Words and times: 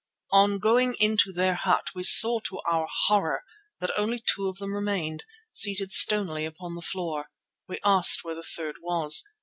On 0.31 0.57
going 0.57 0.95
into 0.99 1.31
their 1.31 1.53
hut 1.53 1.91
we 1.93 2.01
saw 2.01 2.39
to 2.39 2.59
our 2.65 2.87
horror 3.05 3.43
that 3.79 3.91
only 3.95 4.19
two 4.19 4.47
of 4.47 4.57
them 4.57 4.73
remained, 4.73 5.25
seated 5.53 5.91
stonily 5.91 6.43
upon 6.43 6.73
the 6.73 6.81
floor. 6.81 7.29
We 7.67 7.77
asked 7.85 8.23
where 8.23 8.33
the 8.33 8.41
third 8.41 8.77
was. 8.81 9.23